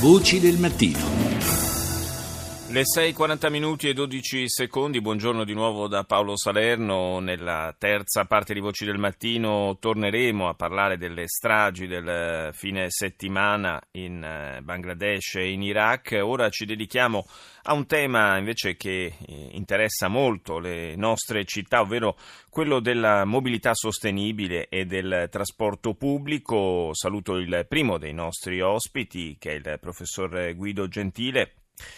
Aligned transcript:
Voci 0.00 0.38
del 0.38 0.58
mattino. 0.58 1.27
Le 2.70 2.82
6.40 2.82 3.50
minuti 3.50 3.88
e 3.88 3.94
12 3.94 4.46
secondi, 4.46 5.00
buongiorno 5.00 5.44
di 5.44 5.54
nuovo 5.54 5.88
da 5.88 6.04
Paolo 6.04 6.36
Salerno. 6.36 7.18
Nella 7.18 7.74
terza 7.78 8.26
parte 8.26 8.52
di 8.52 8.60
Voci 8.60 8.84
del 8.84 8.98
Mattino 8.98 9.78
torneremo 9.80 10.46
a 10.46 10.52
parlare 10.52 10.98
delle 10.98 11.26
stragi 11.26 11.86
del 11.86 12.50
fine 12.52 12.90
settimana 12.90 13.80
in 13.92 14.22
eh, 14.22 14.60
Bangladesh 14.60 15.36
e 15.36 15.50
in 15.50 15.62
Iraq. 15.62 16.20
Ora 16.22 16.50
ci 16.50 16.66
dedichiamo 16.66 17.26
a 17.62 17.72
un 17.72 17.86
tema 17.86 18.36
invece 18.36 18.76
che 18.76 19.14
eh, 19.18 19.48
interessa 19.52 20.08
molto 20.08 20.58
le 20.58 20.94
nostre 20.94 21.46
città, 21.46 21.80
ovvero 21.80 22.18
quello 22.50 22.80
della 22.80 23.24
mobilità 23.24 23.72
sostenibile 23.72 24.68
e 24.68 24.84
del 24.84 25.28
trasporto 25.30 25.94
pubblico. 25.94 26.90
Saluto 26.92 27.36
il 27.36 27.64
primo 27.66 27.96
dei 27.96 28.12
nostri 28.12 28.60
ospiti, 28.60 29.38
che 29.38 29.52
è 29.52 29.54
il 29.54 29.78
professor 29.80 30.54
Guido 30.54 30.86
Gentile 30.86 31.54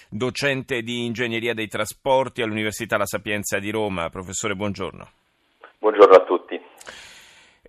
docente 0.08 0.82
di 0.82 1.04
ingegneria 1.04 1.54
dei 1.54 1.68
trasporti 1.68 2.42
all'Università 2.42 2.96
La 2.96 3.06
Sapienza 3.06 3.58
di 3.58 3.70
Roma. 3.70 4.08
Professore, 4.10 4.54
buongiorno. 4.54 5.08
Buongiorno 5.78 6.14
a 6.14 6.24
tutti. 6.24 6.39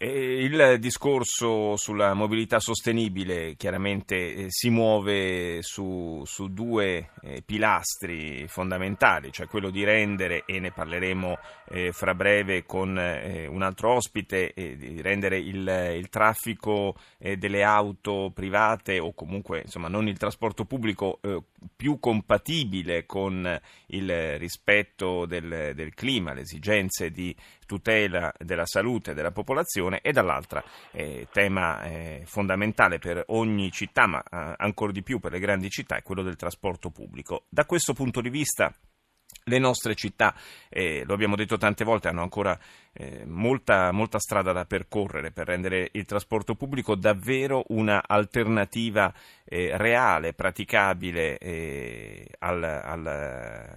Il 0.03 0.77
discorso 0.79 1.77
sulla 1.77 2.15
mobilità 2.15 2.59
sostenibile 2.59 3.53
chiaramente 3.55 4.33
eh, 4.33 4.45
si 4.47 4.71
muove 4.71 5.59
su, 5.61 6.23
su 6.25 6.51
due 6.51 7.11
eh, 7.21 7.43
pilastri 7.45 8.47
fondamentali, 8.47 9.31
cioè 9.31 9.45
quello 9.45 9.69
di 9.69 9.83
rendere, 9.83 10.41
e 10.47 10.59
ne 10.59 10.71
parleremo 10.71 11.37
eh, 11.69 11.91
fra 11.91 12.15
breve 12.15 12.65
con 12.65 12.89
un 12.89 13.61
altro 13.61 13.93
ospite, 13.93 14.53
di 14.55 15.01
rendere 15.03 15.37
il, 15.37 15.93
il 15.95 16.09
traffico 16.09 16.95
delle 17.20 17.63
auto 17.63 18.31
private 18.33 18.97
o 18.97 19.13
comunque 19.13 19.61
insomma, 19.61 19.87
non 19.87 20.07
il 20.07 20.17
trasporto 20.17 20.65
pubblico 20.65 21.20
più 21.75 21.99
compatibile 21.99 23.05
con 23.05 23.59
il 23.87 24.37
rispetto 24.39 25.26
del, 25.27 25.73
del 25.76 25.93
clima, 25.93 26.33
le 26.33 26.41
esigenze 26.41 27.11
di 27.11 27.35
tutela 27.71 28.33
della 28.37 28.65
salute 28.65 29.13
della 29.13 29.31
popolazione 29.31 30.01
e 30.01 30.11
dall'altra 30.11 30.61
eh, 30.91 31.29
tema 31.31 31.81
eh, 31.83 32.23
fondamentale 32.25 32.99
per 32.99 33.23
ogni 33.27 33.71
città, 33.71 34.07
ma 34.07 34.21
eh, 34.21 34.55
ancora 34.57 34.91
di 34.91 35.01
più 35.01 35.19
per 35.21 35.31
le 35.31 35.39
grandi 35.39 35.69
città, 35.69 35.95
è 35.95 36.03
quello 36.03 36.21
del 36.21 36.35
trasporto 36.35 36.89
pubblico. 36.89 37.45
Da 37.47 37.65
questo 37.65 37.93
punto 37.93 38.19
di 38.19 38.29
vista 38.29 38.75
le 39.45 39.57
nostre 39.57 39.95
città, 39.95 40.35
eh, 40.67 41.03
lo 41.05 41.13
abbiamo 41.13 41.37
detto 41.37 41.55
tante 41.55 41.85
volte, 41.85 42.09
hanno 42.09 42.23
ancora 42.23 42.59
eh, 42.91 43.23
molta, 43.25 43.93
molta, 43.93 44.19
strada 44.19 44.51
da 44.51 44.65
percorrere 44.65 45.31
per 45.31 45.47
rendere 45.47 45.87
il 45.93 46.03
trasporto 46.03 46.55
pubblico 46.55 46.95
davvero 46.95 47.63
un'alternativa 47.69 49.13
eh, 49.45 49.77
reale, 49.77 50.33
praticabile 50.33 51.37
eh, 51.37 52.27
al, 52.39 52.63
al, 52.63 53.07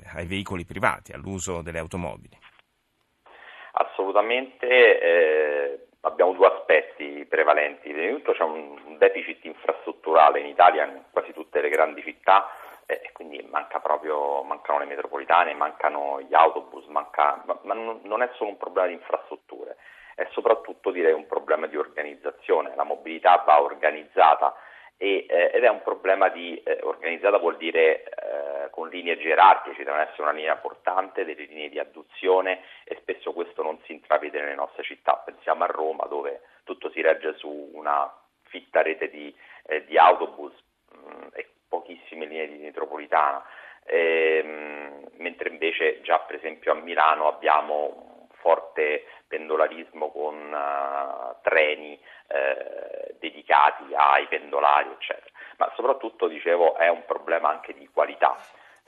ai 0.04 0.26
veicoli 0.26 0.64
privati, 0.64 1.12
all'uso 1.12 1.62
delle 1.62 1.78
automobili. 1.78 2.43
Assolutamente, 4.14 5.00
eh, 5.00 5.86
abbiamo 6.02 6.34
due 6.34 6.46
aspetti 6.46 7.26
prevalenti. 7.28 7.90
Prima 7.90 8.06
di 8.06 8.12
tutto 8.12 8.30
c'è 8.30 8.44
un 8.44 8.96
deficit 8.96 9.44
infrastrutturale 9.44 10.38
in 10.38 10.46
Italia, 10.46 10.84
in 10.84 11.02
quasi 11.10 11.32
tutte 11.32 11.60
le 11.60 11.68
grandi 11.68 12.00
città, 12.00 12.48
eh, 12.86 13.00
e 13.02 13.10
quindi 13.10 13.44
manca 13.50 13.80
proprio, 13.80 14.44
mancano 14.44 14.78
le 14.78 14.84
metropolitane, 14.84 15.52
mancano 15.54 16.20
gli 16.20 16.32
autobus, 16.32 16.86
manca, 16.86 17.42
ma, 17.44 17.58
ma 17.62 17.74
non 17.74 18.22
è 18.22 18.30
solo 18.34 18.50
un 18.50 18.56
problema 18.56 18.86
di 18.86 18.92
infrastrutture, 18.92 19.78
è 20.14 20.28
soprattutto 20.30 20.92
direi 20.92 21.12
un 21.12 21.26
problema 21.26 21.66
di 21.66 21.76
organizzazione. 21.76 22.72
La 22.76 22.84
mobilità 22.84 23.42
va 23.44 23.60
organizzata 23.60 24.54
e, 24.96 25.26
eh, 25.28 25.50
ed 25.52 25.64
è 25.64 25.68
un 25.68 25.82
problema 25.82 26.28
di 26.28 26.60
eh, 26.62 26.78
organizzata 26.82 27.38
vuol 27.38 27.56
dire 27.56 28.04
eh, 28.04 28.70
con 28.70 28.88
linee 28.88 29.18
gerarchiche, 29.18 29.76
ci 29.76 29.84
deve 29.84 30.02
essere 30.02 30.22
una 30.22 30.32
linea 30.32 30.56
portante, 30.56 31.24
delle 31.24 31.44
linee 31.44 31.68
di 31.68 31.78
adduzione 31.78 32.60
spesso 33.04 33.32
questo 33.32 33.62
non 33.62 33.78
si 33.84 33.92
intravede 33.92 34.40
nelle 34.40 34.54
nostre 34.54 34.82
città. 34.82 35.22
Pensiamo 35.24 35.64
a 35.64 35.68
Roma 35.68 36.06
dove 36.06 36.40
tutto 36.64 36.90
si 36.90 37.02
regge 37.02 37.36
su 37.36 37.70
una 37.74 38.10
fitta 38.44 38.82
rete 38.82 39.10
di, 39.10 39.34
eh, 39.66 39.84
di 39.84 39.98
autobus 39.98 40.52
mh, 40.90 40.98
mm, 40.98 41.26
e 41.34 41.48
pochissime 41.68 42.24
linee 42.24 42.48
di 42.48 42.56
metropolitana, 42.58 43.44
ehm, 43.84 45.10
mentre 45.18 45.50
invece 45.50 46.00
già 46.00 46.18
per 46.20 46.36
esempio 46.36 46.72
a 46.72 46.76
Milano 46.76 47.28
abbiamo 47.28 48.18
un 48.20 48.26
forte 48.44 49.04
pendolarismo 49.26 50.10
con 50.10 50.52
uh, 50.52 51.34
treni 51.42 51.98
eh, 52.28 53.14
dedicati 53.18 53.84
ai 53.94 54.26
pendolari, 54.26 54.90
eccetera. 54.90 55.30
Ma 55.56 55.72
soprattutto, 55.74 56.28
dicevo, 56.28 56.76
è 56.76 56.88
un 56.88 57.04
problema 57.06 57.48
anche 57.48 57.72
di 57.72 57.88
qualità. 57.88 58.36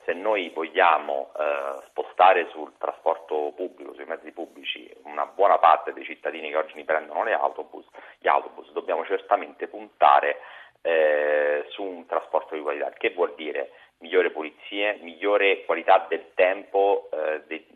Se 0.05 0.13
noi 0.13 0.51
vogliamo 0.51 1.33
eh, 1.37 1.83
spostare 2.17 2.49
sul 2.51 2.73
trasporto 2.79 3.53
pubblico, 3.55 3.93
sui 3.93 4.07
mezzi 4.07 4.33
pubblici, 4.33 4.91
una 5.05 5.27
buona 5.27 5.59
parte 5.59 5.93
dei 5.93 6.05
cittadini 6.05 6.49
che 6.49 6.57
oggi 6.57 6.75
ne 6.75 6.85
prendono 6.85 7.23
le 7.25 7.35
autobus, 7.35 7.85
gli 8.19 8.27
autobus, 8.27 8.73
dobbiamo 8.73 9.05
certamente 9.05 9.69
puntare 9.69 10.41
eh, 10.81 11.67
su 11.69 11.83
un 11.83 12.07
trasporto 12.07 12.55
di 12.55 12.63
qualità, 12.63 12.91
che 12.91 13.11
vuol 13.11 13.35
dire? 13.37 13.73
Migliore 13.99 14.31
pulizie, 14.31 14.99
migliore 15.03 15.65
qualità 15.67 16.07
del 16.09 16.33
tempo 16.35 17.11
eh, 17.13 17.43
de, 17.47 17.67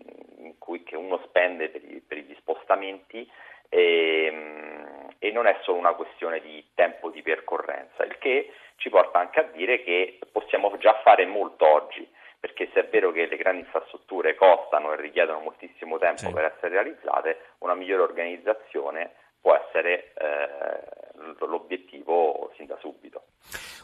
cui, 0.59 0.83
che 0.85 0.97
uno 0.97 1.21
spende 1.27 1.69
per, 1.69 1.83
gli, 1.83 2.01
per 2.01 2.19
gli 2.19 2.35
spostamenti 2.39 3.31
e, 3.69 4.25
ehm, 4.25 5.09
e, 5.19 5.31
non 5.33 5.47
è 5.47 5.59
solo 5.63 5.79
una 5.79 5.93
questione 5.93 6.41
di 6.41 6.65
tempo 6.75 7.11
di 7.11 7.21
percorrenza, 7.21 8.05
il 8.05 8.17
che 8.17 8.53
ci 8.77 8.89
porta 8.89 9.19
anche 9.19 9.41
a 9.41 9.49
dire 9.53 9.83
che 9.83 10.19
possiamo 10.33 10.75
già 10.79 10.95
fare 11.03 11.27
molto 11.27 11.67
oggi, 11.67 12.09
perché 12.41 12.71
se 12.73 12.81
è 12.81 12.89
vero 12.89 13.13
che 13.13 13.27
le 13.27 13.37
grandi 13.37 13.61
infrastrutture 13.61 14.35
costano 14.35 14.93
e 14.95 15.01
richiedono 15.01 15.41
moltissimo 15.41 15.99
tempo 15.99 16.27
sì. 16.27 16.33
per 16.33 16.45
essere 16.45 16.71
realizzate, 16.71 17.39
una 17.59 17.75
migliore 17.75 18.03
organizzazione 18.03 19.13
può 19.41 19.55
essere 19.55 20.13
eh, 20.15 21.45
l'obiettivo 21.47 22.51
sin 22.57 22.67
da 22.67 22.79
subito. 22.81 23.25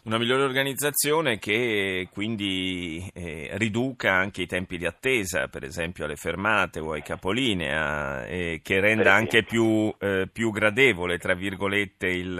Una 0.04 0.18
migliore 0.18 0.44
organizzazione 0.44 1.38
che 1.38 2.08
quindi 2.12 3.10
eh, 3.12 3.50
riduca 3.54 4.12
anche 4.12 4.42
i 4.42 4.46
tempi 4.46 4.78
di 4.78 4.86
attesa, 4.86 5.48
per 5.48 5.64
esempio 5.64 6.04
alle 6.04 6.14
fermate 6.14 6.78
o 6.78 6.92
ai 6.92 7.02
capolinea, 7.02 8.24
e 8.24 8.60
che 8.62 8.80
renda 8.80 9.12
anche 9.12 9.42
più, 9.42 9.92
eh, 9.98 10.28
più, 10.32 10.52
gradevole, 10.52 11.18
tra 11.18 11.34
virgolette, 11.34 12.06
il, 12.06 12.38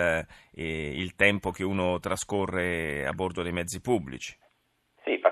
eh, 0.54 0.92
il 0.94 1.16
tempo 1.16 1.50
che 1.50 1.64
uno 1.64 1.98
trascorre 1.98 3.04
a 3.04 3.12
bordo 3.12 3.42
dei 3.42 3.52
mezzi 3.52 3.80
pubblici. 3.80 4.36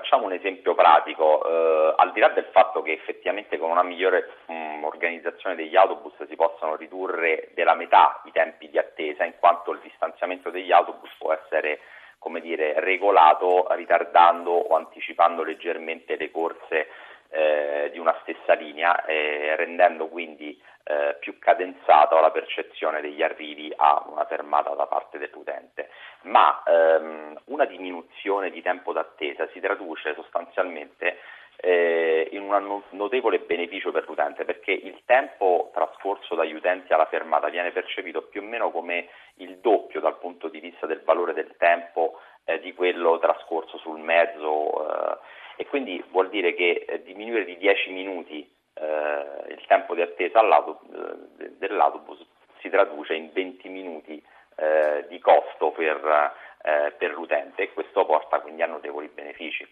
Facciamo 0.05 0.25
un 0.27 0.33
esempio 0.33 0.75
pratico, 0.75 1.43
eh, 1.43 1.95
al 1.97 2.11
di 2.11 2.19
là 2.19 2.29
del 2.29 2.47
fatto 2.51 2.83
che 2.83 2.91
effettivamente 2.91 3.57
con 3.57 3.71
una 3.71 3.81
migliore 3.81 4.35
mh, 4.45 4.53
mm, 4.53 4.83
organizzazione 4.83 5.55
degli 5.55 5.75
autobus 5.75 6.13
si 6.27 6.35
possono 6.35 6.75
ridurre 6.75 7.49
della 7.55 7.73
metà 7.73 8.21
i 8.25 8.31
tempi 8.31 8.69
di 8.69 8.77
attesa, 8.77 9.23
in 9.25 9.33
quanto 9.39 9.71
il 9.71 9.79
distanziamento 9.81 10.51
degli 10.51 10.71
autobus 10.71 11.09
può 11.17 11.33
essere 11.33 11.79
come 12.19 12.39
dire, 12.39 12.79
regolato 12.81 13.65
ritardando 13.71 14.51
o 14.51 14.75
anticipando 14.75 15.41
leggermente 15.41 16.17
le 16.17 16.29
corse 16.29 16.87
eh, 17.35 17.89
di 17.91 17.99
una 17.99 18.17
stessa 18.21 18.53
linea, 18.53 19.03
eh, 19.05 19.55
rendendo 19.57 20.07
quindi 20.07 20.57
eh, 20.83 21.17
più 21.19 21.37
cadenzata 21.37 22.19
la 22.21 22.31
percezione 22.31 23.01
degli 23.01 23.21
arrivi 23.21 23.73
a 23.75 24.05
una 24.07 24.25
fermata 24.25 24.69
da 24.73 24.87
parte 24.87 25.17
dell'utente. 25.17 25.89
Ma 26.23 26.63
ehm, 26.65 27.37
una 27.45 27.65
diminuzione 27.65 28.49
di 28.51 28.61
tempo 28.61 28.93
d'attesa 28.93 29.47
si 29.51 29.59
traduce 29.59 30.13
sostanzialmente 30.13 31.17
eh, 31.57 32.29
in 32.31 32.41
un 32.41 32.81
notevole 32.91 33.39
beneficio 33.39 33.91
per 33.91 34.05
l'utente 34.07 34.45
perché 34.45 34.71
il 34.71 35.01
tempo 35.05 35.71
trascorso 35.73 36.35
dagli 36.35 36.53
utenti 36.53 36.93
alla 36.93 37.05
fermata 37.05 37.49
viene 37.49 37.71
percepito 37.71 38.23
più 38.23 38.41
o 38.41 38.45
meno 38.45 38.71
come 38.71 39.07
il 39.35 39.57
doppio 39.57 39.99
dal 39.99 40.17
punto 40.19 40.47
di 40.49 40.59
vista 40.59 40.85
del 40.85 41.01
valore 41.03 41.33
del 41.33 41.55
tempo 41.57 42.19
eh, 42.45 42.59
di 42.59 42.73
quello 42.73 43.19
trascorso 43.19 43.77
sul 43.77 43.99
mezzo 43.99 44.87
eh, 44.87 45.17
e 45.55 45.65
quindi 45.67 46.03
vuol 46.11 46.29
dire 46.29 46.53
che 46.53 46.85
eh, 46.87 47.03
diminuire 47.03 47.45
di 47.45 47.57
10 47.57 47.91
minuti 47.91 48.49
eh, 48.73 49.53
il 49.53 49.63
tempo 49.67 49.95
di 49.95 50.01
attesa 50.01 50.41
eh, 50.41 51.49
dell'autobus 51.57 52.25
si 52.59 52.69
traduce 52.69 53.13
in 53.13 53.29
20 53.31 53.69
minuti 53.69 54.21
eh, 54.57 55.05
di 55.07 55.19
costo 55.19 55.71
per, 55.71 56.33
eh, 56.61 56.93
per 56.97 57.11
l'utente 57.11 57.63
e 57.63 57.73
questo 57.73 58.05
porta 58.05 58.39
quindi 58.39 58.61
a 58.63 58.67
notevoli 58.67 59.07
benefici. 59.07 59.67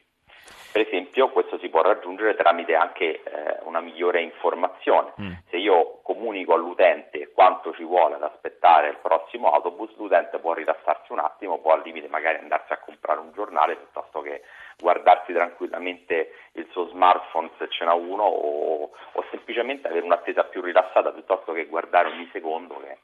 Per 0.71 0.81
esempio 0.81 1.29
questo 1.29 1.57
si 1.59 1.69
può 1.69 1.81
raggiungere 1.81 2.35
tramite 2.35 2.73
anche 2.73 3.21
una 3.61 3.79
migliore 3.79 4.21
informazione. 4.21 5.13
Mm. 5.21 5.31
Se 5.49 5.57
io 5.57 5.99
comunico 6.01 6.55
all'utente 6.55 7.22
quanto 7.43 7.73
ci 7.73 7.83
vuole 7.83 8.15
ad 8.15 8.23
aspettare 8.23 8.87
il 8.87 8.99
prossimo 9.01 9.51
autobus, 9.51 9.93
l'utente 9.97 10.39
può 10.39 10.53
rilassarsi 10.53 11.11
un 11.11 11.19
attimo, 11.19 11.59
può 11.59 11.73
al 11.73 11.81
limite 11.83 12.07
magari 12.07 12.37
andarsi 12.37 12.71
a 12.71 12.77
comprare 12.77 13.19
un 13.19 13.33
giornale 13.33 13.75
piuttosto 13.75 14.21
che 14.21 14.43
guardarsi 14.77 15.33
tranquillamente 15.33 16.31
il 16.53 16.65
suo 16.71 16.87
smartphone 16.87 17.49
se 17.57 17.67
ce 17.67 17.83
n'ha 17.83 17.95
uno 17.95 18.23
o, 18.23 18.91
o 19.11 19.25
semplicemente 19.29 19.89
avere 19.89 20.05
un'attesa 20.05 20.45
più 20.45 20.61
rilassata 20.61 21.11
piuttosto 21.11 21.51
che 21.51 21.65
guardare 21.65 22.07
ogni 22.07 22.29
secondo 22.31 22.79
che 22.79 22.99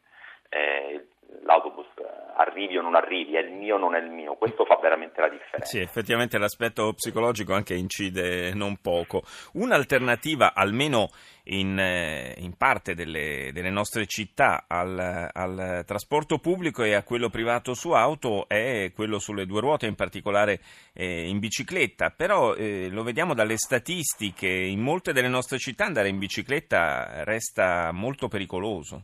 eh, 0.49 1.07
l'autobus 1.43 1.87
arrivi 2.35 2.77
o 2.77 2.81
non 2.81 2.95
arrivi, 2.95 3.35
è 3.35 3.41
il 3.41 3.51
mio 3.51 3.75
o 3.75 3.77
non 3.77 3.95
è 3.95 3.99
il 3.99 4.09
mio, 4.09 4.35
questo 4.35 4.63
fa 4.63 4.77
veramente 4.81 5.19
la 5.19 5.27
differenza. 5.27 5.65
Sì, 5.65 5.79
effettivamente 5.79 6.37
l'aspetto 6.37 6.93
psicologico 6.93 7.53
anche 7.53 7.73
incide 7.73 8.53
non 8.53 8.77
poco. 8.77 9.23
Un'alternativa, 9.53 10.53
almeno 10.53 11.09
in, 11.45 11.77
eh, 11.77 12.35
in 12.37 12.55
parte 12.55 12.95
delle, 12.95 13.51
delle, 13.51 13.69
nostre 13.69 14.05
città, 14.05 14.65
al, 14.67 15.29
al, 15.33 15.83
trasporto 15.85 16.39
pubblico 16.39 16.83
e 16.83 16.93
a 16.93 17.03
quello 17.03 17.29
privato 17.29 17.73
su 17.73 17.91
auto 17.91 18.47
è 18.47 18.91
quello 18.95 19.19
sulle 19.19 19.45
due 19.45 19.59
ruote, 19.59 19.87
in 19.87 19.95
particolare 19.95 20.61
eh, 20.93 21.27
in 21.27 21.39
bicicletta, 21.39 22.11
però 22.11 22.55
eh, 22.55 22.87
lo 22.89 23.03
vediamo 23.03 23.33
dalle 23.33 23.57
statistiche, 23.57 24.47
in 24.47 24.79
molte 24.79 25.11
delle 25.11 25.27
nostre 25.27 25.57
città 25.57 25.85
andare 25.85 26.07
in 26.07 26.19
bicicletta 26.19 27.23
resta 27.25 27.91
molto 27.91 28.29
pericoloso. 28.29 29.03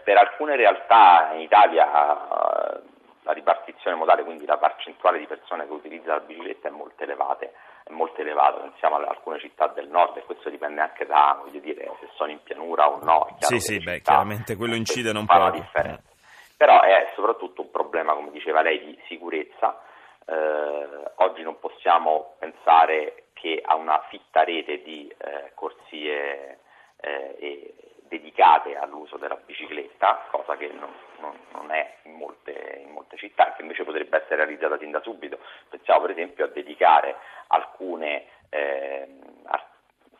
Eh, 0.00 0.02
per 0.02 0.16
alcune 0.16 0.56
realtà 0.56 1.30
in 1.34 1.40
Italia 1.40 1.86
eh, 1.86 2.80
la 3.22 3.32
ripartizione 3.32 3.96
modale, 3.96 4.24
quindi 4.24 4.46
la 4.46 4.56
percentuale 4.56 5.18
di 5.18 5.26
persone 5.26 5.66
che 5.66 5.72
utilizzano 5.72 6.18
la 6.18 6.24
bicicletta 6.24 6.68
è 6.68 6.70
molto 6.70 7.02
elevata, 7.02 7.44
è 7.44 7.90
molto 7.90 8.20
elevata, 8.20 8.60
pensiamo 8.60 8.96
ad 8.96 9.04
alcune 9.04 9.38
città 9.38 9.68
del 9.68 9.88
nord 9.88 10.16
e 10.16 10.24
questo 10.24 10.48
dipende 10.48 10.80
anche 10.80 11.06
da, 11.06 11.40
dire, 11.50 11.92
se 12.00 12.08
sono 12.14 12.30
in 12.30 12.42
pianura 12.42 12.88
o 12.88 12.98
no. 13.02 13.36
Sì, 13.38 13.60
sì, 13.60 13.78
beh, 13.78 14.00
chiaramente 14.00 14.56
quello 14.56 14.74
incide 14.74 15.12
non 15.12 15.26
poco. 15.26 15.50
differenza. 15.50 16.08
Però 16.56 16.80
è 16.82 17.12
soprattutto 17.14 17.62
un 17.62 17.70
problema, 17.70 18.14
come 18.14 18.30
diceva 18.30 18.62
lei, 18.62 18.84
di 18.84 18.98
sicurezza. 19.06 19.80
Eh, 20.26 20.88
oggi 21.16 21.42
non 21.42 21.58
possiamo 21.58 22.34
pensare 22.38 23.24
che 23.32 23.62
a 23.64 23.74
una 23.76 23.98
fitta 24.08 24.44
rete 24.44 24.82
di 24.82 25.12
eh, 25.16 25.52
corsie 25.54 26.58
eh, 27.00 27.36
e 27.38 27.74
dedicate 28.10 28.76
all'uso 28.76 29.16
della 29.16 29.36
bicicletta, 29.36 30.26
cosa 30.30 30.56
che 30.56 30.66
non, 30.66 30.92
non, 31.20 31.38
non 31.52 31.70
è 31.70 31.98
in 32.02 32.14
molte, 32.14 32.82
in 32.84 32.90
molte, 32.90 33.16
città, 33.16 33.54
che 33.54 33.62
invece 33.62 33.84
potrebbe 33.84 34.16
essere 34.16 34.36
realizzata 34.36 34.76
sin 34.78 34.90
da 34.90 35.00
subito. 35.00 35.38
Pensiamo 35.68 36.02
per 36.02 36.10
esempio 36.10 36.44
a 36.44 36.48
dedicare 36.48 37.16
alcune 37.46 38.26
eh, 38.50 39.06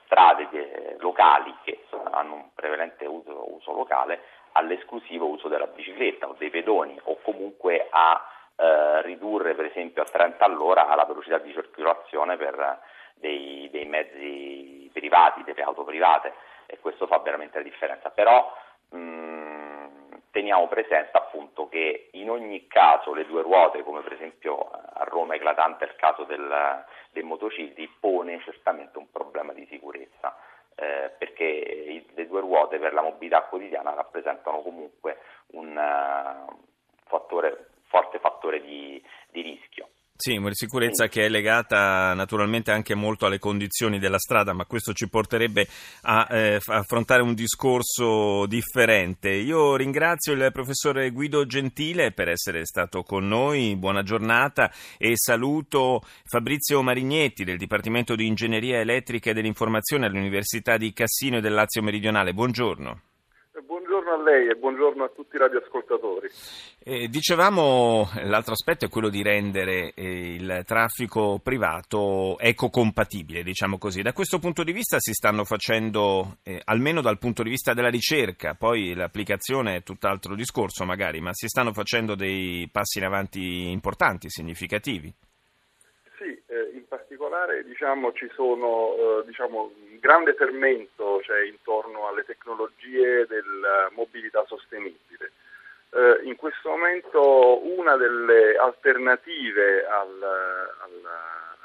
strade 0.04 0.96
locali 1.00 1.54
che 1.64 1.84
hanno 2.12 2.34
un 2.34 2.54
prevalente 2.54 3.06
uso, 3.06 3.54
uso, 3.54 3.72
locale 3.72 4.20
all'esclusivo 4.52 5.26
uso 5.26 5.48
della 5.48 5.66
bicicletta 5.66 6.28
o 6.28 6.34
dei 6.38 6.50
pedoni 6.50 6.98
o 7.04 7.18
comunque 7.22 7.86
a 7.90 8.24
eh, 8.56 9.02
ridurre 9.02 9.54
per 9.54 9.66
esempio 9.66 10.02
a 10.02 10.06
30 10.06 10.44
all'ora 10.44 10.92
la 10.94 11.04
velocità 11.04 11.38
di 11.38 11.52
circolazione 11.52 12.36
per 12.36 12.80
dei, 13.14 13.68
dei 13.70 13.84
mezzi 13.86 14.79
privati, 14.92 15.44
delle 15.44 15.62
auto 15.62 15.84
private 15.84 16.32
e 16.66 16.78
questo 16.78 17.06
fa 17.06 17.18
veramente 17.18 17.58
la 17.58 17.64
differenza. 17.64 18.10
Però 18.10 18.52
mh, 18.90 18.98
mm, 18.98 19.86
teniamo 20.30 20.68
presente 20.68 21.16
appunto 21.16 21.68
che 21.68 22.08
in 22.12 22.30
ogni 22.30 22.66
caso 22.66 23.12
le 23.12 23.26
due 23.26 23.42
ruote, 23.42 23.82
come 23.82 24.00
per 24.02 24.12
esempio 24.12 24.70
a 24.70 25.04
Roma 25.04 25.34
eclatante 25.34 25.84
il 25.84 25.96
caso 25.96 26.24
del, 26.24 26.84
dei 27.10 27.22
motocicli, 27.22 27.88
pone 28.00 28.40
certamente 28.40 28.98
un 28.98 29.10
problema 29.10 29.52
di 29.52 29.66
sicurezza. 29.66 30.36
Eh, 30.76 31.10
perché 31.18 32.04
le 32.14 32.26
due 32.26 32.40
ruote 32.40 32.78
per 32.78 32.94
la 32.94 33.02
mobilità 33.02 33.42
quotidiana 33.42 33.92
rappresentano 33.92 34.62
comunque 34.62 35.18
un 35.48 35.76
uh, 35.76 36.56
fattore, 37.04 37.72
forte 37.88 38.18
fattore 38.18 38.62
di, 38.62 39.02
di. 39.28 39.49
Sì, 40.20 40.36
una 40.36 40.50
sicurezza 40.52 41.08
che 41.08 41.24
è 41.24 41.28
legata 41.30 42.12
naturalmente 42.12 42.70
anche 42.70 42.94
molto 42.94 43.24
alle 43.24 43.38
condizioni 43.38 43.98
della 43.98 44.18
strada, 44.18 44.52
ma 44.52 44.66
questo 44.66 44.92
ci 44.92 45.08
porterebbe 45.08 45.66
a 46.02 46.26
eh, 46.28 46.60
affrontare 46.62 47.22
un 47.22 47.32
discorso 47.32 48.44
differente. 48.44 49.30
Io 49.30 49.76
ringrazio 49.76 50.34
il 50.34 50.50
professore 50.52 51.08
Guido 51.08 51.46
Gentile 51.46 52.12
per 52.12 52.28
essere 52.28 52.66
stato 52.66 53.02
con 53.02 53.28
noi, 53.28 53.76
buona 53.76 54.02
giornata 54.02 54.70
e 54.98 55.12
saluto 55.16 56.02
Fabrizio 56.26 56.82
Marignetti 56.82 57.42
del 57.42 57.56
Dipartimento 57.56 58.14
di 58.14 58.26
Ingegneria 58.26 58.78
Elettrica 58.78 59.30
e 59.30 59.32
dell'Informazione 59.32 60.04
all'Università 60.04 60.76
di 60.76 60.92
Cassino 60.92 61.38
e 61.38 61.40
del 61.40 61.54
Lazio 61.54 61.80
Meridionale. 61.80 62.34
Buongiorno 62.34 63.09
buongiorno 64.10 64.14
a 64.14 64.22
lei 64.22 64.48
e 64.48 64.56
buongiorno 64.56 65.04
a 65.04 65.08
tutti 65.08 65.36
i 65.36 65.38
radioascoltatori. 65.38 66.28
Eh, 66.82 67.08
dicevamo, 67.08 68.08
l'altro 68.24 68.52
aspetto 68.52 68.84
è 68.84 68.88
quello 68.88 69.08
di 69.08 69.22
rendere 69.22 69.92
eh, 69.94 70.34
il 70.34 70.62
traffico 70.66 71.38
privato 71.42 72.36
ecocompatibile, 72.38 73.42
diciamo 73.42 73.78
così. 73.78 74.02
Da 74.02 74.12
questo 74.12 74.38
punto 74.38 74.64
di 74.64 74.72
vista 74.72 74.98
si 74.98 75.12
stanno 75.12 75.44
facendo, 75.44 76.38
eh, 76.42 76.60
almeno 76.64 77.00
dal 77.00 77.18
punto 77.18 77.42
di 77.42 77.50
vista 77.50 77.72
della 77.72 77.90
ricerca, 77.90 78.54
poi 78.54 78.94
l'applicazione 78.94 79.76
è 79.76 79.82
tutt'altro 79.82 80.34
discorso 80.34 80.84
magari, 80.84 81.20
ma 81.20 81.32
si 81.32 81.46
stanno 81.46 81.72
facendo 81.72 82.14
dei 82.14 82.68
passi 82.72 82.98
in 82.98 83.04
avanti 83.04 83.70
importanti, 83.70 84.28
significativi. 84.28 85.12
Sì, 86.18 86.42
eh, 86.46 86.70
in 86.74 86.86
particolare 86.88 87.64
diciamo, 87.64 88.12
ci 88.12 88.28
sono 88.34 88.94
eh, 88.94 89.26
diciamo, 89.26 89.70
grande 90.00 90.34
fermento 90.34 91.20
cioè, 91.22 91.42
intorno 91.42 92.08
alle 92.08 92.24
tecnologie 92.24 93.26
della 93.26 93.88
mobilità 93.92 94.44
sostenibile. 94.46 95.32
Eh, 95.92 96.20
in 96.24 96.36
questo 96.36 96.70
momento 96.70 97.66
una 97.78 97.96
delle 97.96 98.56
alternative 98.56 99.84
al, 99.86 100.22
al, 100.22 101.08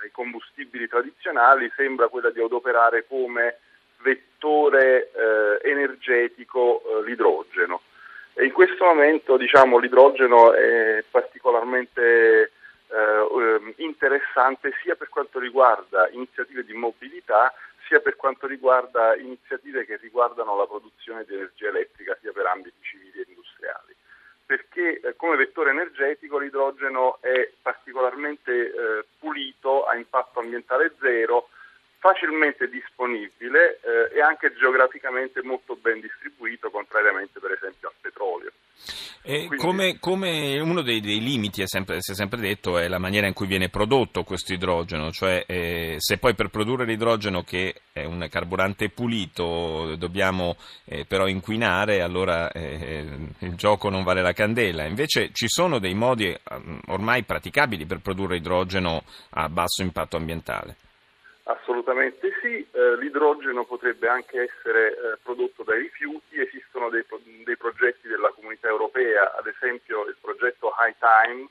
ai 0.02 0.12
combustibili 0.12 0.88
tradizionali 0.88 1.72
sembra 1.76 2.08
quella 2.08 2.30
di 2.30 2.42
adoperare 2.42 3.06
come 3.08 3.58
vettore 4.02 5.12
eh, 5.12 5.70
energetico 5.70 6.82
eh, 6.82 7.04
l'idrogeno. 7.04 7.82
E 8.34 8.46
in 8.46 8.52
questo 8.52 8.84
momento 8.86 9.38
diciamo, 9.38 9.78
l'idrogeno 9.78 10.54
è 10.54 11.04
particolarmente 11.10 12.52
eh, 12.90 13.74
interessante 13.78 14.74
sia 14.82 14.96
per 14.96 15.10
quanto 15.10 15.40
riguarda 15.40 16.10
iniziative 16.12 16.66
di 16.66 16.74
mobilità 16.74 17.54
sia 17.88 18.00
per 18.00 18.16
quanto 18.16 18.48
riguarda 18.48 19.16
iniziative 19.16 19.86
che 19.86 19.98
riguardano 19.98 20.56
la 20.58 20.68
produzione 20.68 21.24
di 21.26 21.34
energia 21.34 21.70
elettrica 21.70 22.18
sia 22.22 22.32
per 22.32 22.46
ambiti 22.46 22.76
civili 22.82 23.20
e 23.20 23.26
industriali. 23.28 23.96
Perché 24.46 25.00
eh, 25.00 25.16
come 25.16 25.38
vettore 25.38 25.72
energetico 25.72 26.38
l'idrogeno 26.38 27.20
è 27.22 27.52
particolarmente 27.62 28.52
eh, 28.52 29.06
pulito, 29.18 29.86
ha 29.86 29.96
impatto 29.96 30.40
ambientale 30.40 30.94
zero, 31.00 31.50
facilmente 32.06 32.70
disponibile 32.70 33.80
eh, 33.82 34.18
e 34.18 34.22
anche 34.22 34.54
geograficamente 34.54 35.42
molto 35.42 35.76
ben 35.76 36.00
distribuito, 36.00 36.70
contrariamente 36.70 37.40
per 37.40 37.54
esempio 37.54 37.88
al 37.88 37.96
petrolio. 38.00 38.52
Quindi... 39.24 39.56
Come, 39.56 39.98
come, 40.00 40.60
uno 40.60 40.84
dei, 40.84 41.02
dei 41.02 41.20
limiti, 41.20 41.64
è 41.64 41.68
sempre, 41.68 42.00
si 42.02 42.12
è 42.12 42.14
sempre 42.14 42.40
detto, 42.40 42.78
è 42.78 42.88
la 42.88 43.00
maniera 43.00 43.26
in 43.26 43.34
cui 43.34 43.48
viene 43.48 43.70
prodotto 43.70 44.24
questo 44.24 44.54
idrogeno, 44.54 45.12
cioè 45.12 45.46
eh, 45.48 45.96
se 45.98 46.20
poi 46.20 46.36
per 46.36 46.50
produrre 46.50 46.86
l'idrogeno 46.86 47.42
che 47.42 47.74
è 47.92 48.04
un 48.04 48.28
carburante 48.30 48.90
pulito 48.90 49.96
dobbiamo 49.98 50.58
eh, 50.84 51.06
però 51.06 51.26
inquinare, 51.26 52.02
allora 52.02 52.52
eh, 52.52 53.04
il 53.40 53.56
gioco 53.56 53.90
non 53.90 54.04
vale 54.04 54.22
la 54.22 54.34
candela. 54.34 54.86
Invece 54.86 55.32
ci 55.34 55.48
sono 55.48 55.80
dei 55.80 55.96
modi 55.96 56.28
mm, 56.28 56.78
ormai 56.90 57.24
praticabili 57.24 57.88
per 57.88 58.02
produrre 58.02 58.36
idrogeno 58.36 59.02
a 59.32 59.50
basso 59.50 59.82
impatto 59.82 60.18
ambientale. 60.18 60.76
Assolutamente 61.66 62.32
sì, 62.42 62.64
eh, 62.74 62.96
l'idrogeno 62.98 63.66
potrebbe 63.66 64.08
anche 64.08 64.40
essere 64.40 64.92
eh, 64.92 65.18
prodotto 65.24 65.64
dai 65.64 65.80
rifiuti, 65.80 66.40
esistono 66.40 66.90
dei, 66.90 67.04
dei, 67.44 67.58
progetti 67.58 68.08
della 68.08 68.30
comunità 68.30 68.68
europea, 68.68 69.34
ad 69.36 69.48
esempio 69.48 70.06
il 70.06 70.16
progetto 70.22 70.72
High 70.78 70.94
Time, 71.00 71.48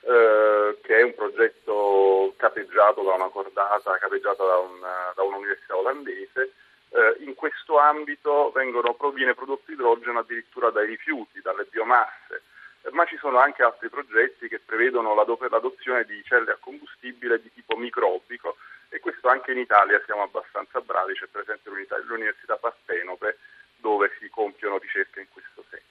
eh, 0.00 0.78
che 0.80 0.96
è 0.96 1.02
un 1.02 1.14
progetto 1.14 2.32
capeggiato 2.38 3.02
da 3.02 3.12
una 3.12 3.28
cordata, 3.28 3.98
capeggiata 3.98 4.42
da, 4.46 4.56
una, 4.60 5.12
da 5.14 5.22
un'università 5.24 5.76
olandese. 5.76 6.52
Eh, 6.88 7.16
in 7.24 7.34
questo 7.34 7.76
ambito 7.76 8.52
vengono, 8.54 8.96
viene 9.12 9.34
prodotto 9.34 9.70
idrogeno 9.70 10.20
addirittura 10.20 10.70
dai 10.70 10.86
rifiuti, 10.86 11.42
dalle 11.42 11.66
biomasse. 11.68 12.44
Ma 12.92 13.04
ci 13.04 13.18
sono 13.18 13.36
anche 13.36 13.62
altri 13.62 13.90
progetti 13.90 14.48
che 14.48 14.58
prevedono 14.58 15.14
l'adozione 15.14 16.04
di 16.04 16.22
celle 16.24 16.52
a 16.52 16.56
combustibile 16.58 17.42
di 17.42 17.52
tipo 17.52 17.76
microbico 17.76 18.56
e 18.90 18.98
questo 18.98 19.28
anche 19.28 19.52
in 19.52 19.58
Italia 19.58 20.02
siamo 20.04 20.22
abbastanza 20.22 20.80
bravi, 20.80 21.14
c'è 21.14 21.26
per 21.26 21.42
esempio 21.42 21.72
l'Università 21.72 22.56
Partenope 22.56 23.38
dove 23.76 24.10
si 24.18 24.28
compiono 24.28 24.78
ricerche 24.78 25.20
in 25.20 25.26
questo 25.30 25.64
senso. 25.70 25.88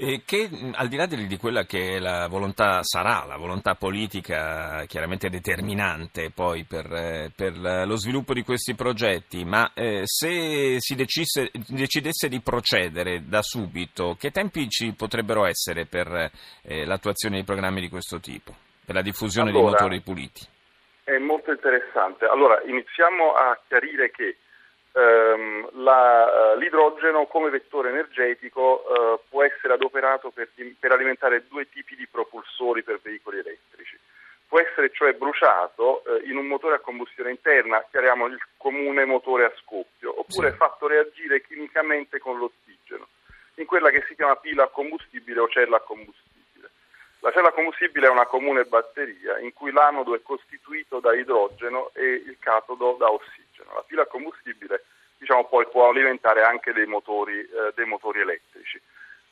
E 0.00 0.22
che 0.24 0.48
al 0.74 0.86
di 0.86 0.94
là 0.94 1.06
di 1.06 1.36
quella 1.38 1.64
che 1.64 1.98
la 1.98 2.28
volontà 2.28 2.84
sarà, 2.84 3.24
la 3.24 3.36
volontà 3.36 3.74
politica 3.74 4.84
chiaramente 4.86 5.28
determinante 5.28 6.30
poi 6.30 6.62
per, 6.62 7.32
per 7.34 7.56
lo 7.56 7.96
sviluppo 7.96 8.32
di 8.32 8.44
questi 8.44 8.76
progetti, 8.76 9.44
ma 9.44 9.72
eh, 9.74 10.02
se 10.04 10.76
si 10.78 10.94
decisse, 10.94 11.50
decidesse 11.66 12.28
di 12.28 12.40
procedere 12.40 13.24
da 13.26 13.42
subito, 13.42 14.14
che 14.16 14.30
tempi 14.30 14.68
ci 14.68 14.92
potrebbero 14.92 15.46
essere 15.46 15.86
per 15.86 16.30
eh, 16.62 16.84
l'attuazione 16.84 17.38
di 17.38 17.44
programmi 17.44 17.80
di 17.80 17.88
questo 17.88 18.20
tipo, 18.20 18.54
per 18.84 18.94
la 18.94 19.02
diffusione 19.02 19.50
allora, 19.50 19.64
dei 19.64 19.72
motori 19.72 20.00
puliti? 20.00 20.46
È 21.08 21.16
molto 21.16 21.50
interessante. 21.50 22.26
Allora, 22.26 22.60
iniziamo 22.66 23.32
a 23.32 23.58
chiarire 23.66 24.10
che 24.10 24.36
ehm, 24.92 25.82
la, 25.82 26.52
uh, 26.52 26.58
l'idrogeno 26.58 27.24
come 27.24 27.48
vettore 27.48 27.88
energetico 27.88 28.84
uh, 28.84 29.18
può 29.26 29.42
essere 29.42 29.72
adoperato 29.72 30.28
per, 30.28 30.50
per, 30.78 30.92
alimentare 30.92 31.46
due 31.48 31.66
tipi 31.70 31.96
di 31.96 32.06
propulsori 32.06 32.82
per 32.82 33.00
veicoli 33.02 33.38
elettrici. 33.38 33.98
Può 34.46 34.60
essere 34.60 34.90
cioè 34.92 35.14
bruciato 35.14 36.02
uh, 36.04 36.28
in 36.28 36.36
un 36.36 36.44
motore 36.44 36.74
a 36.74 36.80
combustione 36.80 37.30
interna, 37.30 37.82
chiariamo 37.90 38.26
il 38.26 38.38
comune 38.58 39.06
motore 39.06 39.46
a 39.46 39.52
scoppio, 39.62 40.20
oppure 40.20 40.50
sì. 40.50 40.56
fatto 40.56 40.88
reagire 40.88 41.40
chimicamente 41.40 42.18
con 42.18 42.36
l'ossigeno, 42.36 43.08
in 43.54 43.64
quella 43.64 43.88
che 43.88 44.04
si 44.06 44.14
chiama 44.14 44.36
pila 44.36 44.64
a 44.64 44.68
combustibile 44.68 45.40
o 45.40 45.48
cella 45.48 45.78
a 45.78 45.80
combustibile. 45.80 46.27
La 47.20 47.32
cella 47.32 47.50
combustibile 47.50 48.06
è 48.06 48.10
una 48.10 48.26
comune 48.26 48.64
batteria 48.64 49.38
in 49.38 49.52
cui 49.52 49.72
l'anodo 49.72 50.14
è 50.14 50.22
costituito 50.22 51.00
da 51.00 51.14
idrogeno 51.14 51.90
e 51.94 52.04
il 52.04 52.36
catodo 52.38 52.96
da 52.98 53.10
ossigeno. 53.10 53.74
La 53.74 53.84
pila 53.86 54.06
combustibile 54.06 54.84
diciamo, 55.18 55.46
poi 55.46 55.66
può 55.68 55.88
alimentare 55.88 56.42
anche 56.42 56.72
dei 56.72 56.86
motori, 56.86 57.40
eh, 57.40 57.72
dei 57.74 57.86
motori 57.86 58.20
elettrici. 58.20 58.80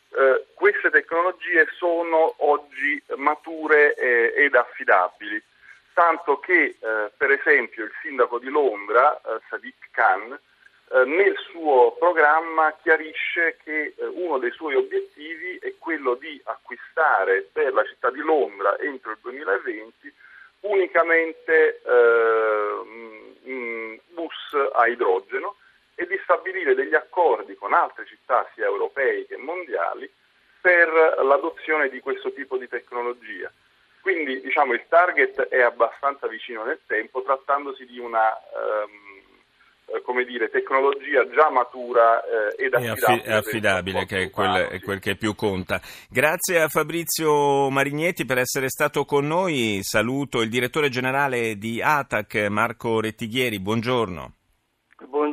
Eh, 0.09 0.47
queste 0.55 0.91
tecnologie 0.91 1.67
sono 1.77 2.35
oggi 2.39 3.01
mature 3.17 3.95
eh, 3.95 4.33
ed 4.37 4.55
affidabili, 4.55 5.41
tanto 5.93 6.41
che 6.41 6.77
eh, 6.79 7.11
per 7.17 7.31
esempio 7.31 7.85
il 7.85 7.93
sindaco 8.03 8.39
di 8.39 8.49
Londra, 8.49 9.17
eh, 9.17 9.41
Sadiq 9.49 9.91
Khan, 9.93 10.39
nel 11.05 11.37
suo 11.51 11.97
programma 11.99 12.73
chiarisce 12.81 13.59
che 13.65 13.95
eh, 13.97 14.07
uno 14.07 14.39
dei 14.39 14.53
suoi 14.53 14.77
obiettivi 14.77 15.59
è 15.59 15.75
quello 15.79 16.15
di 16.15 16.41
acquistare 16.45 17.49
per 17.53 17.73
la 17.73 17.85
città 17.85 18.11
di 18.11 18.21
Londra 18.21 18.79
entro 18.79 19.11
il 19.11 19.19
2020 19.21 20.15
unicamente 20.61 21.81
eh, 21.85 22.67
bus 24.11 24.33
a 24.75 24.87
idrogeno 24.87 25.57
e 25.95 26.07
di 26.07 26.19
stabilire 26.23 26.75
degli 26.75 26.95
accordi 26.95 27.55
con 27.55 27.73
altre 27.73 28.07
città 28.07 28.49
sia 28.55 28.67
europee 28.67 29.27
che 29.27 29.37
mondiali 29.37 30.11
per 30.61 30.89
l'adozione 31.23 31.89
di 31.89 32.01
questo 32.01 32.33
tipo 32.33 32.57
di 32.57 32.69
tecnologia. 32.69 33.51
Quindi 34.01 34.41
diciamo, 34.41 34.73
il 34.73 34.85
target 34.89 35.49
è 35.49 35.61
abbastanza 35.61 36.27
vicino 36.29 36.65
nel 36.65 36.81
tempo, 36.87 37.23
trattandosi 37.23 37.87
di 37.87 37.99
una 37.99 38.37
ehm, 38.37 38.91
eh, 38.91 39.06
come 40.05 40.25
dire, 40.25 40.49
tecnologia 40.49 41.29
già 41.35 41.51
matura 41.51 42.23
eh, 42.23 42.65
ed 42.65 42.75
affidabile. 42.75 43.23
È 43.23 43.33
affidabile, 43.33 44.05
che 44.07 44.23
è 44.23 44.31
quel, 44.31 44.67
è 44.67 44.81
quel, 44.81 44.99
che 44.99 45.17
più 45.17 45.35
conta. 45.35 45.81
Grazie 46.09 46.61
a 46.63 46.69
Fabrizio 46.69 47.71
Marignetti 47.71 48.25
per 48.25 48.39
essere 48.39 48.69
stato 48.69 49.05
con 49.05 49.27
noi. 49.27 49.79
Saluto 49.83 50.43
il 50.43 50.49
direttore 50.49 50.89
generale 50.89 51.57
di 51.57 51.81
ATAC, 51.83 52.47
Marco 52.49 53.01
Rettighieri. 53.01 53.61
Buongiorno. 53.61 54.33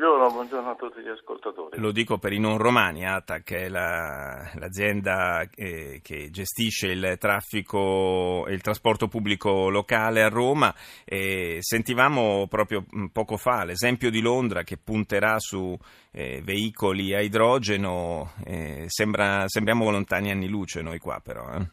Buongiorno, 0.04 0.34
buongiorno, 0.34 0.70
a 0.70 0.76
tutti 0.76 1.00
gli 1.00 1.08
ascoltatori. 1.08 1.80
Lo 1.80 1.94
dico 1.94 2.18
per 2.18 2.34
i 2.34 2.38
non 2.38 2.58
romani, 2.58 3.08
ATAC 3.08 3.54
è 3.54 3.70
la, 3.70 4.52
l'azienda 4.56 5.48
eh, 5.56 6.02
che 6.04 6.30
gestisce 6.30 6.88
il 6.88 7.16
traffico 7.18 8.46
e 8.46 8.52
il 8.52 8.62
trasporto 8.62 9.08
pubblico 9.08 9.70
locale 9.70 10.22
a 10.22 10.28
Roma. 10.28 10.74
E 11.06 11.60
sentivamo 11.62 12.48
proprio 12.50 12.84
poco 13.14 13.38
fa 13.38 13.64
l'esempio 13.64 14.12
di 14.12 14.20
Londra 14.20 14.64
che 14.64 14.76
punterà 14.76 15.40
su 15.40 15.74
eh, 16.12 16.42
veicoli 16.44 17.16
a 17.16 17.22
idrogeno. 17.22 18.34
Eh, 18.46 18.84
sembra, 18.88 19.48
sembriamo 19.48 19.90
lontani 19.90 20.32
anni 20.32 20.50
luce 20.50 20.82
noi 20.82 21.00
qua 21.00 21.22
però. 21.24 21.50
Eh. 21.54 21.66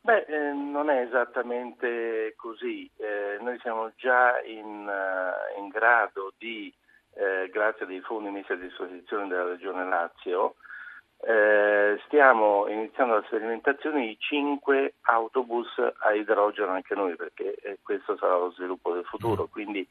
Beh, 0.00 0.24
eh, 0.26 0.52
non 0.52 0.88
è 0.88 1.02
esattamente 1.02 2.32
così. 2.34 2.90
Eh, 2.96 3.36
noi 3.42 3.58
siamo 3.60 3.92
già 3.96 4.40
in, 4.42 4.86
uh, 4.86 5.60
in 5.60 5.68
grado 5.68 6.32
di, 6.38 6.72
eh, 7.14 7.48
grazie 7.50 7.86
ai 7.86 8.00
fondi 8.00 8.30
messi 8.30 8.52
a 8.52 8.56
disposizione 8.56 9.28
della 9.28 9.44
Regione 9.44 9.84
Lazio, 9.84 10.56
eh, 11.26 11.98
stiamo 12.06 12.66
iniziando 12.68 13.14
la 13.14 13.22
sperimentazione 13.26 14.06
di 14.06 14.16
5 14.18 14.94
autobus 15.02 15.68
a 15.98 16.12
idrogeno 16.12 16.72
anche 16.72 16.94
noi, 16.94 17.16
perché 17.16 17.54
eh, 17.54 17.78
questo 17.82 18.16
sarà 18.18 18.36
lo 18.36 18.50
sviluppo 18.50 18.92
del 18.92 19.04
futuro. 19.04 19.44
Mm. 19.44 19.52
Quindi 19.52 19.88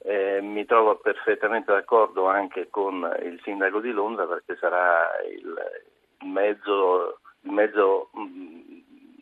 eh, 0.00 0.40
mi 0.40 0.64
trovo 0.64 0.96
perfettamente 0.96 1.72
d'accordo 1.72 2.26
anche 2.26 2.68
con 2.70 3.12
il 3.22 3.40
sindaco 3.42 3.80
di 3.80 3.90
Londra 3.90 4.26
perché 4.26 4.56
sarà 4.56 5.08
il, 5.28 5.56
il 6.20 6.28
mezzo, 6.28 7.20
il 7.40 7.50
mezzo 7.50 8.10
mh, 8.12 8.20
mm, 8.20 8.78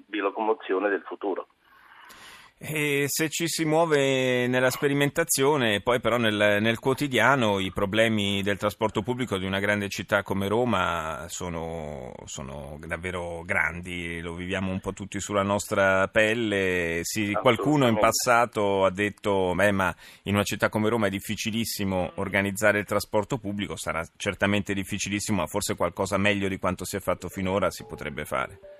di 0.06 0.18
locomozione 0.18 0.90
del 0.90 1.02
futuro. 1.02 1.48
E 2.58 3.04
se 3.08 3.28
ci 3.28 3.48
si 3.48 3.66
muove 3.66 4.46
nella 4.46 4.70
sperimentazione, 4.70 5.82
poi 5.82 6.00
però 6.00 6.16
nel, 6.16 6.56
nel, 6.62 6.78
quotidiano 6.78 7.58
i 7.58 7.70
problemi 7.70 8.42
del 8.42 8.56
trasporto 8.56 9.02
pubblico 9.02 9.36
di 9.36 9.44
una 9.44 9.60
grande 9.60 9.90
città 9.90 10.22
come 10.22 10.48
Roma 10.48 11.26
sono, 11.28 12.14
sono 12.24 12.78
davvero 12.86 13.42
grandi, 13.44 14.20
lo 14.22 14.32
viviamo 14.32 14.72
un 14.72 14.80
po' 14.80 14.94
tutti 14.94 15.20
sulla 15.20 15.42
nostra 15.42 16.08
pelle. 16.08 17.00
Sì, 17.02 17.36
qualcuno 17.38 17.88
in 17.88 17.98
passato 17.98 18.86
ha 18.86 18.90
detto, 18.90 19.54
beh, 19.54 19.72
ma 19.72 19.94
in 20.22 20.32
una 20.32 20.44
città 20.44 20.70
come 20.70 20.88
Roma 20.88 21.08
è 21.08 21.10
difficilissimo 21.10 22.12
organizzare 22.14 22.78
il 22.78 22.86
trasporto 22.86 23.36
pubblico, 23.36 23.76
sarà 23.76 24.02
certamente 24.16 24.72
difficilissimo, 24.72 25.42
ma 25.42 25.46
forse 25.46 25.76
qualcosa 25.76 26.16
meglio 26.16 26.48
di 26.48 26.58
quanto 26.58 26.86
si 26.86 26.96
è 26.96 27.00
fatto 27.00 27.28
finora 27.28 27.70
si 27.70 27.84
potrebbe 27.84 28.24
fare. 28.24 28.75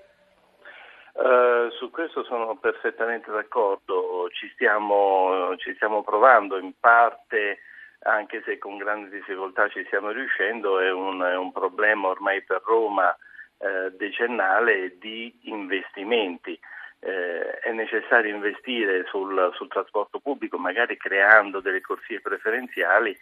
Uh, 1.17 1.71
su 1.71 1.89
questo 1.89 2.23
sono 2.25 2.57
perfettamente 2.57 3.31
d'accordo, 3.31 4.29
ci 4.33 4.47
stiamo, 4.53 5.55
ci 5.57 5.73
stiamo, 5.73 6.03
provando 6.03 6.59
in 6.59 6.73
parte, 6.79 7.57
anche 8.01 8.43
se 8.45 8.59
con 8.59 8.77
grandi 8.77 9.09
difficoltà 9.09 9.67
ci 9.67 9.83
stiamo 9.87 10.11
riuscendo, 10.11 10.79
è 10.79 10.91
un, 10.91 11.23
è 11.23 11.35
un 11.35 11.51
problema 11.51 12.09
ormai 12.09 12.43
per 12.43 12.61
Roma 12.63 13.17
eh, 13.57 13.91
decennale 13.97 14.99
di 14.99 15.35
investimenti. 15.45 16.57
Eh, 16.99 17.59
è 17.61 17.71
necessario 17.71 18.35
investire 18.35 19.05
sul, 19.07 19.51
sul, 19.55 19.69
trasporto 19.69 20.19
pubblico, 20.19 20.59
magari 20.59 20.97
creando 20.97 21.61
delle 21.61 21.81
corsie 21.81 22.21
preferenziali 22.21 23.17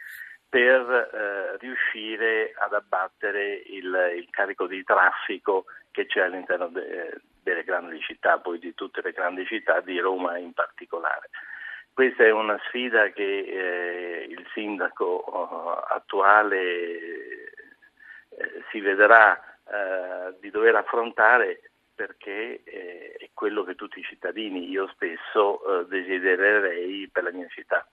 per 0.50 0.82
eh, 0.90 1.58
riuscire 1.60 2.54
ad 2.58 2.74
abbattere 2.74 3.54
il, 3.68 4.14
il, 4.18 4.28
carico 4.30 4.68
di 4.68 4.84
traffico 4.84 5.66
che 5.92 6.06
c'è 6.06 6.22
all'interno 6.22 6.68
de, 6.68 7.22
delle 7.46 7.64
grandi 7.64 8.02
città, 8.02 8.40
poi 8.40 8.58
di 8.58 8.74
tutte 8.74 9.02
le 9.04 9.12
grandi 9.12 9.46
città, 9.46 9.80
di 9.80 10.00
Roma 10.00 10.40
in 10.40 10.54
particolare. 10.54 11.30
Questa 11.94 12.24
è 12.24 12.32
una 12.32 12.60
sfida 12.68 13.12
che 13.12 13.24
eh, 13.24 14.26
il 14.28 14.44
sindaco 14.54 15.24
uh, 15.28 15.94
attuale 15.94 16.58
eh, 16.58 17.52
si 18.72 18.82
vedrà 18.82 19.38
eh, 19.38 20.36
di 20.42 20.50
dover 20.50 20.76
affrontare 20.76 21.62
perché 21.96 22.62
eh, 22.64 23.16
è 23.18 23.30
quello 23.34 23.64
che 23.64 23.76
tutti 23.76 24.00
i 24.00 24.04
cittadini, 24.04 24.70
io 24.70 24.92
stesso, 24.96 25.82
eh, 25.82 25.88
desidererei 25.88 27.10
per 27.12 27.24
la 27.24 27.32
mia 27.32 27.48
città. 27.48 27.88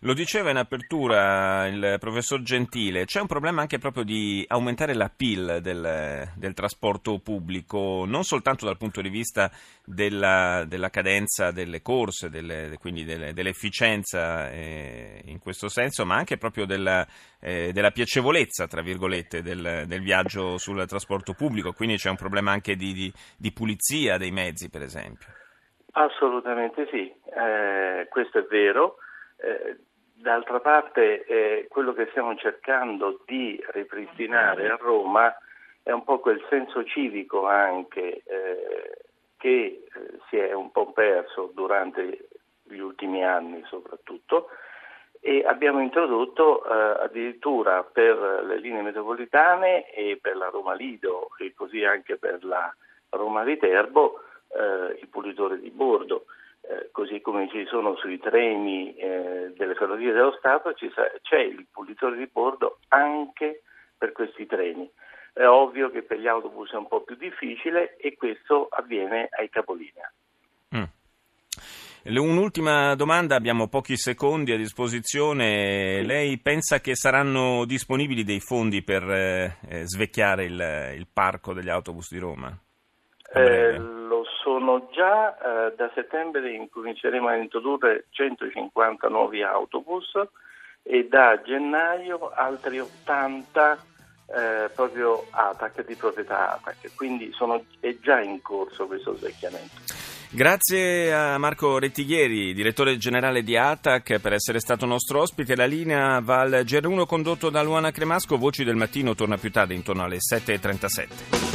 Lo 0.00 0.12
diceva 0.12 0.50
in 0.50 0.58
apertura 0.58 1.66
il 1.66 1.96
professor 1.98 2.42
Gentile, 2.42 3.06
c'è 3.06 3.20
un 3.20 3.26
problema 3.26 3.62
anche 3.62 3.78
proprio 3.78 4.04
di 4.04 4.44
aumentare 4.48 4.94
la 4.94 5.08
PIL 5.08 5.60
del, 5.62 6.30
del 6.36 6.52
trasporto 6.52 7.20
pubblico, 7.20 8.04
non 8.06 8.22
soltanto 8.22 8.66
dal 8.66 8.76
punto 8.76 9.00
di 9.00 9.08
vista 9.08 9.50
della, 9.82 10.64
della 10.66 10.90
cadenza 10.90 11.52
delle 11.52 11.80
corse, 11.80 12.28
delle, 12.28 12.76
quindi 12.78 13.04
delle, 13.04 13.32
dell'efficienza 13.32 14.50
eh, 14.50 15.22
in 15.24 15.38
questo 15.38 15.68
senso, 15.68 16.04
ma 16.04 16.16
anche 16.16 16.36
proprio 16.36 16.66
della, 16.66 17.06
eh, 17.40 17.72
della 17.72 17.90
piacevolezza, 17.90 18.66
tra 18.66 18.82
virgolette, 18.82 19.40
del, 19.40 19.84
del, 19.86 20.02
viaggio 20.02 20.58
sul 20.58 20.84
trasporto 20.86 21.32
pubblico, 21.32 21.72
quindi 21.72 21.96
c'è 21.96 22.10
un 22.10 22.16
problema 22.16 22.52
anche 22.52 22.76
di, 22.76 22.92
di, 22.92 23.12
di 23.36 23.52
pulizia 23.52 24.16
dei 24.16 24.30
mezzi, 24.30 24.70
per 24.70 24.82
esempio. 24.82 25.28
Assolutamente 25.92 26.88
sì, 26.90 27.12
eh, 27.36 28.06
questo 28.10 28.38
è 28.38 28.42
vero. 28.44 28.96
Eh, 29.36 29.76
D'altra 30.24 30.60
parte 30.60 31.24
eh, 31.26 31.66
quello 31.68 31.92
che 31.92 32.06
stiamo 32.10 32.34
cercando 32.36 33.20
di 33.26 33.62
ripristinare 33.72 34.70
a 34.70 34.78
Roma 34.80 35.36
è 35.82 35.90
un 35.90 36.02
po' 36.02 36.18
quel 36.18 36.42
senso 36.48 36.82
civico 36.84 37.46
anche 37.46 38.22
eh, 38.24 38.98
che 39.36 39.84
eh, 39.84 39.84
si 40.30 40.38
è 40.38 40.54
un 40.54 40.70
po' 40.70 40.92
perso 40.92 41.50
durante 41.52 42.28
gli 42.62 42.78
ultimi 42.78 43.22
anni 43.22 43.62
soprattutto 43.66 44.48
e 45.20 45.44
abbiamo 45.44 45.80
introdotto 45.80 46.64
eh, 46.64 47.04
addirittura 47.04 47.82
per 47.82 48.44
le 48.46 48.58
linee 48.58 48.80
metropolitane 48.80 49.90
e 49.90 50.18
per 50.22 50.36
la 50.36 50.48
Roma 50.48 50.72
Lido 50.72 51.28
e 51.36 51.52
così 51.54 51.84
anche 51.84 52.16
per 52.16 52.42
la 52.44 52.74
Roma 53.16 53.42
Viterbo 53.42 54.20
eh, 54.48 54.98
il 55.00 55.08
pulitore 55.08 55.58
di 55.58 55.70
bordo. 55.70 56.26
Eh, 56.66 56.88
così 56.92 57.20
come 57.20 57.48
ci 57.50 57.66
sono 57.66 57.94
sui 57.96 58.18
treni 58.18 58.94
eh, 58.96 59.52
delle 59.54 59.74
ferrovie 59.74 60.12
dello 60.12 60.34
Stato, 60.38 60.74
sa- 60.94 61.12
c'è 61.20 61.40
il 61.40 61.66
pulitore 61.70 62.16
di 62.16 62.26
bordo 62.26 62.78
anche 62.88 63.62
per 63.98 64.12
questi 64.12 64.46
treni. 64.46 64.90
È 65.32 65.44
ovvio 65.44 65.90
che 65.90 66.02
per 66.02 66.18
gli 66.18 66.28
autobus 66.28 66.72
è 66.72 66.76
un 66.76 66.88
po' 66.88 67.02
più 67.02 67.16
difficile 67.16 67.96
e 67.96 68.16
questo 68.16 68.68
avviene 68.70 69.28
ai 69.30 69.50
capolinea. 69.50 70.10
Mm. 70.76 70.84
Un'ultima 72.06 72.94
domanda, 72.94 73.34
abbiamo 73.34 73.68
pochi 73.68 73.96
secondi 73.96 74.52
a 74.52 74.56
disposizione. 74.56 76.02
Lei 76.02 76.38
pensa 76.38 76.80
che 76.80 76.94
saranno 76.94 77.64
disponibili 77.64 78.24
dei 78.24 78.40
fondi 78.40 78.82
per 78.82 79.02
eh, 79.10 79.56
svecchiare 79.84 80.44
il, 80.44 80.94
il, 80.96 81.06
parco 81.12 81.52
degli 81.52 81.70
autobus 81.70 82.12
di 82.12 82.18
Roma? 82.18 82.56
Eh, 83.34 83.76
lo 83.78 84.24
sono 84.42 84.88
già, 84.92 85.36
eh, 85.36 85.74
da 85.76 85.90
settembre 85.94 86.52
incominceremo 86.52 87.26
a 87.26 87.36
introdurre 87.36 88.06
150 88.10 89.08
nuovi 89.08 89.42
autobus 89.42 90.12
e 90.82 91.08
da 91.08 91.40
gennaio 91.42 92.30
altri 92.32 92.78
80 92.78 93.78
eh, 94.26 94.70
proprio 94.74 95.26
ATAC, 95.30 95.84
di 95.84 95.96
proprietà 95.96 96.54
ATAC, 96.54 96.94
quindi 96.94 97.32
sono, 97.32 97.64
è 97.80 97.96
già 98.00 98.20
in 98.20 98.40
corso 98.40 98.86
questo 98.86 99.16
svecchiamento. 99.16 99.82
Grazie 100.30 101.12
a 101.12 101.38
Marco 101.38 101.78
Rettighieri, 101.78 102.54
direttore 102.54 102.96
generale 102.96 103.42
di 103.42 103.56
ATAC, 103.56 104.18
per 104.18 104.32
essere 104.32 104.58
stato 104.58 104.84
nostro 104.84 105.20
ospite. 105.20 105.54
La 105.54 105.64
linea 105.64 106.20
va 106.20 106.40
al 106.40 106.62
GR1 106.64 107.06
condotto 107.06 107.50
da 107.50 107.62
Luana 107.62 107.92
Cremasco. 107.92 108.36
Voci 108.36 108.64
del 108.64 108.74
mattino 108.74 109.14
torna 109.14 109.36
più 109.36 109.52
tardi, 109.52 109.74
intorno 109.76 110.02
alle 110.02 110.16
7.37. 110.16 111.53